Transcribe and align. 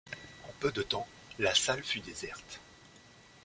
En 0.49 0.51
peu 0.59 0.71
de 0.71 0.81
temps, 0.81 1.07
la 1.37 1.53
salle 1.53 1.83
fut 1.83 1.99
déserte. 1.99 2.59